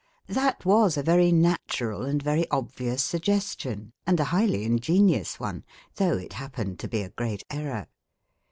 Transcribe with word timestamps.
That 0.29 0.65
was 0.65 0.97
a 0.97 1.03
very 1.03 1.31
natural 1.31 2.01
and 2.01 2.23
very 2.23 2.49
obvious 2.49 3.03
suggestion, 3.03 3.93
and 4.07 4.19
a 4.19 4.23
highly 4.33 4.63
ingenious 4.63 5.39
one, 5.39 5.63
though 5.97 6.17
it 6.17 6.33
happened 6.33 6.79
to 6.79 6.87
be 6.87 7.03
a 7.03 7.09
great 7.09 7.43
error. 7.51 7.85